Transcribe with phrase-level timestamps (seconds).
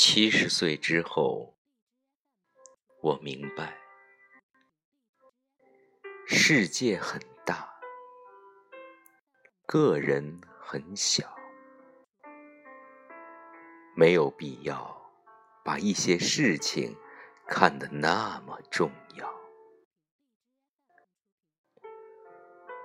[0.00, 1.56] 七十岁之后，
[3.02, 3.76] 我明白，
[6.24, 7.68] 世界很大，
[9.66, 11.36] 个人很小，
[13.96, 15.10] 没有必要
[15.64, 16.96] 把一些事情
[17.48, 19.34] 看得那么重要。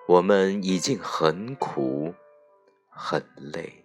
[0.07, 2.15] 我们已经很苦，
[2.89, 3.82] 很累。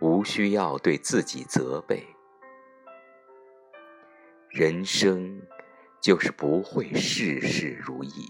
[0.00, 2.06] 无需要对自己责备，
[4.48, 5.42] 人生
[6.00, 8.26] 就是不会事事如意，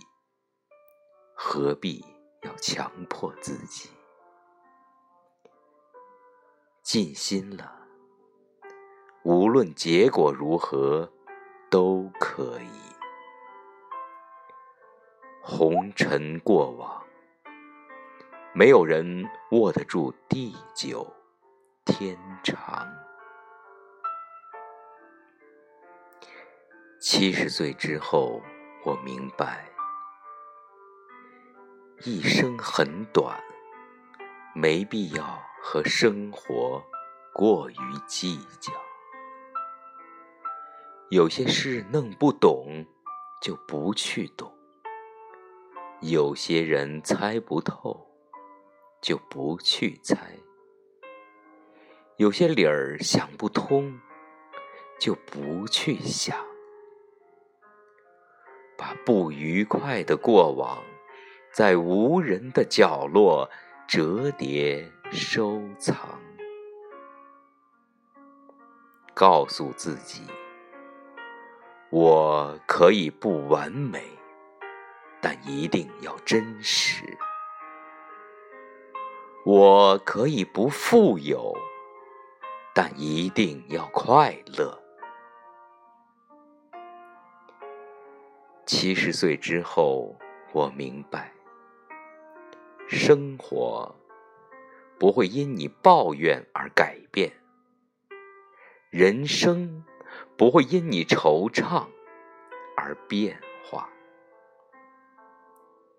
[1.33, 2.05] 何必
[2.43, 3.89] 要强迫自己？
[6.83, 7.87] 尽心了，
[9.23, 11.09] 无论结果如何，
[11.71, 12.81] 都可以。
[15.41, 17.07] 红尘过往，
[18.53, 21.07] 没有人握得住地久。
[21.87, 22.87] 天长，
[27.01, 28.43] 七十岁之后，
[28.85, 29.71] 我明白，
[32.05, 33.43] 一生很短，
[34.55, 36.83] 没必要和生活
[37.33, 37.75] 过于
[38.07, 38.73] 计较。
[41.09, 42.87] 有些事弄不懂，
[43.43, 44.49] 就不去懂；
[46.03, 48.07] 有些人猜不透，
[49.01, 50.37] 就不去猜。
[52.21, 53.99] 有些理儿想不通，
[54.99, 56.37] 就不去想，
[58.77, 60.83] 把不愉快的过往
[61.51, 63.49] 在无人的角落
[63.89, 65.97] 折叠收藏，
[69.15, 70.21] 告诉自己：
[71.89, 74.05] 我可以不完美，
[75.23, 77.03] 但一定要真实；
[79.47, 81.57] 我可以不富有。
[82.75, 84.81] 但一定要快乐。
[88.65, 90.17] 七十岁之后，
[90.53, 91.33] 我明白，
[92.89, 93.95] 生活
[94.99, 97.33] 不会因你抱怨而改变，
[98.91, 99.85] 人生
[100.37, 101.87] 不会因你惆怅
[102.77, 103.89] 而变化。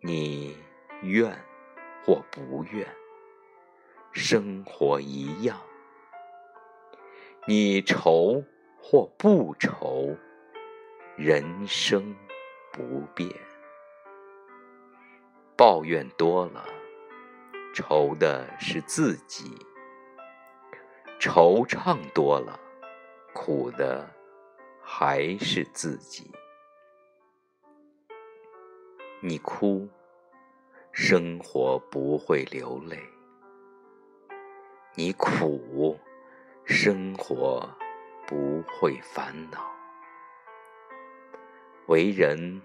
[0.02, 0.58] 你
[1.02, 1.38] 愿
[2.06, 2.88] 或不愿，
[4.14, 5.60] 生活一样。
[7.48, 8.44] 你愁
[8.80, 10.16] 或不愁，
[11.18, 12.16] 人生
[12.72, 13.28] 不变。
[15.58, 16.64] 抱怨多了，
[17.74, 19.46] 愁的是自己；
[21.20, 22.60] 惆怅多了，
[23.34, 24.08] 苦的
[24.80, 26.32] 还是自己。
[29.20, 29.90] 你哭，
[30.92, 33.00] 生活不会流泪；
[34.94, 35.98] 你苦。
[36.66, 37.68] 生活
[38.28, 39.60] 不会烦恼，
[41.88, 42.62] 为人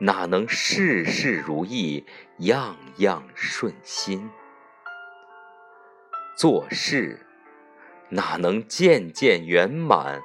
[0.00, 2.04] 哪能事事如意，
[2.38, 4.30] 样样顺心？
[6.36, 7.24] 做事
[8.10, 10.20] 哪能件件圆满，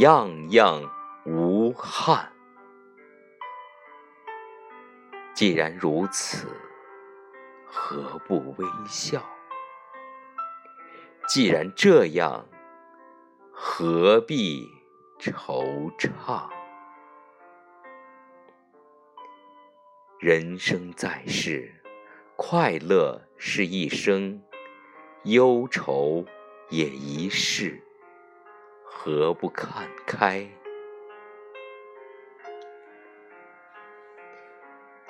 [0.00, 0.82] 样样
[1.24, 2.32] 无憾？
[5.32, 6.48] 既然如此，
[7.64, 9.22] 何不微笑？
[11.28, 12.48] 既然这样，
[13.52, 14.66] 何必
[15.20, 16.48] 惆怅？
[20.18, 21.70] 人生在世，
[22.34, 24.42] 快乐是一生，
[25.24, 26.24] 忧愁
[26.70, 27.78] 也一世，
[28.82, 30.48] 何不看开？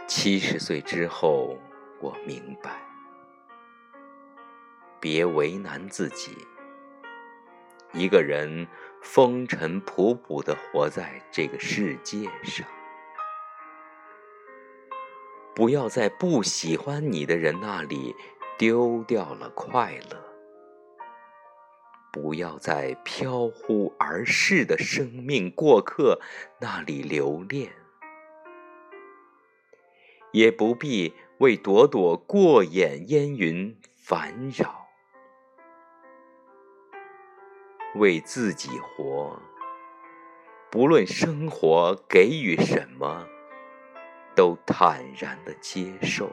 [0.08, 1.56] 七十岁之后，
[2.00, 2.82] 我明白。
[5.00, 6.36] 别为难自己。
[7.94, 8.66] 一个人
[9.02, 12.66] 风尘仆仆的活在这个世界上，
[15.54, 18.14] 不要在不喜欢你的人那里
[18.58, 20.22] 丢掉了快乐，
[22.12, 26.20] 不要在飘忽而逝的生命过客
[26.60, 27.72] 那里留恋，
[30.32, 34.87] 也不必为朵朵过眼烟云烦扰。
[37.94, 39.40] 为自己活，
[40.70, 43.26] 不论生活给予什么，
[44.36, 46.30] 都坦然的接受，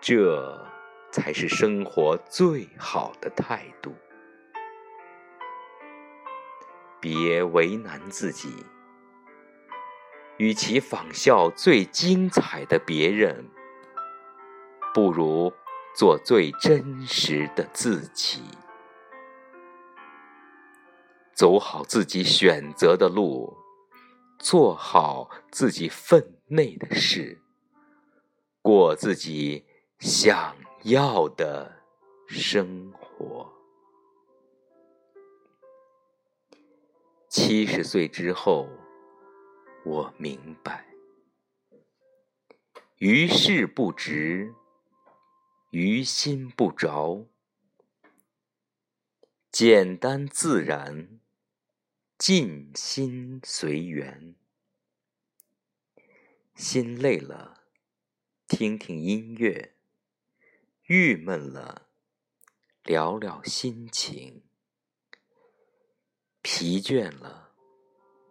[0.00, 0.66] 这
[1.10, 3.94] 才是生活最好的态度。
[7.00, 8.66] 别为难自己，
[10.36, 13.48] 与其仿效最精彩的别人，
[14.92, 15.50] 不如
[15.96, 18.42] 做最真实的自己。
[21.40, 23.56] 走好自己选择的路，
[24.38, 27.40] 做好自己分内的事，
[28.60, 29.64] 过自己
[30.00, 31.80] 想要的
[32.28, 33.50] 生活。
[37.30, 38.68] 七十岁之后，
[39.86, 40.84] 我明白，
[42.98, 44.54] 于事不直，
[45.70, 47.24] 于心不着，
[49.50, 51.18] 简单自然，
[52.20, 54.34] 尽心随缘。
[56.54, 57.62] 心累了，
[58.46, 59.70] 听听音乐；
[60.82, 61.88] 郁闷了，
[62.84, 64.42] 聊聊心情。
[66.42, 67.54] 疲倦了，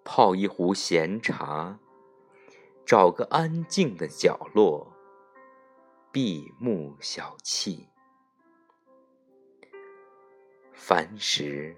[0.03, 1.79] 泡一壶闲茶，
[2.85, 4.93] 找个安静的角落，
[6.11, 7.87] 闭目小憩。
[10.73, 11.75] 凡时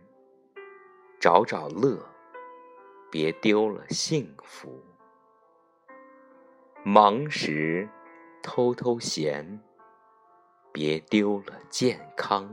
[1.21, 2.03] 找找乐，
[3.11, 4.71] 别丢了幸福；
[6.83, 7.87] 忙时
[8.41, 9.61] 偷偷闲，
[10.71, 12.47] 别丢了健康；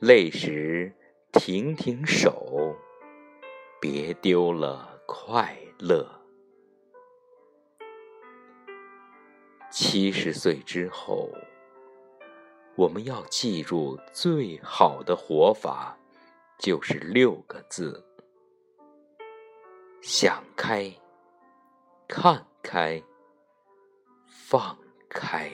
[0.00, 0.92] 累时。
[1.30, 2.74] 停停手，
[3.80, 6.10] 别丢了快乐。
[9.70, 11.30] 七十岁之后，
[12.74, 15.96] 我们要记住最好的活法，
[16.58, 18.04] 就是六个字：
[20.02, 20.92] 想开、
[22.08, 23.02] 看开、
[24.26, 24.76] 放
[25.08, 25.52] 开。